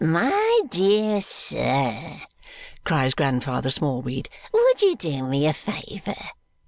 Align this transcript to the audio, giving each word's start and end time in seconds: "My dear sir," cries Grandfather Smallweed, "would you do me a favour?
"My 0.03 0.61
dear 0.67 1.21
sir," 1.21 2.21
cries 2.83 3.13
Grandfather 3.13 3.69
Smallweed, 3.69 4.29
"would 4.51 4.81
you 4.81 4.95
do 4.95 5.27
me 5.27 5.45
a 5.45 5.53
favour? 5.53 6.15